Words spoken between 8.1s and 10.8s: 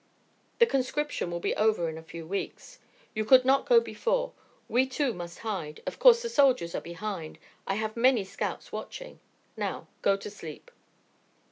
scouts watching. Now go to sleep."